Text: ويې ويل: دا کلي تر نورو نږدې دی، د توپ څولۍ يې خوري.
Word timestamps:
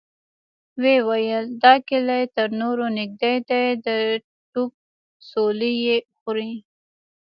ويې 0.81 0.97
ويل: 1.07 1.45
دا 1.63 1.73
کلي 1.87 2.21
تر 2.35 2.47
نورو 2.61 2.85
نږدې 2.97 3.35
دی، 3.49 3.65
د 3.85 3.87
توپ 4.51 4.71
څولۍ 5.29 5.73
يې 5.87 5.97
خوري. 6.17 6.53